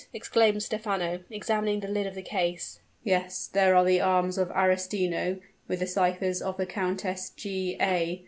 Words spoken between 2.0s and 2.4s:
of the